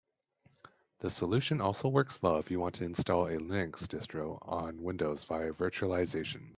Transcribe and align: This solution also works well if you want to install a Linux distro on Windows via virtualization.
This 1.01 1.13
solution 1.13 1.61
also 1.61 1.87
works 1.87 2.19
well 2.23 2.37
if 2.37 2.49
you 2.49 2.59
want 2.59 2.73
to 2.75 2.85
install 2.85 3.27
a 3.27 3.37
Linux 3.37 3.83
distro 3.83 4.39
on 4.41 4.81
Windows 4.81 5.23
via 5.25 5.51
virtualization. 5.53 6.49